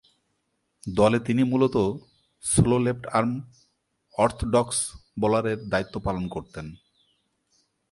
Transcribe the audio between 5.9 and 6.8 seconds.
পালন করতেন।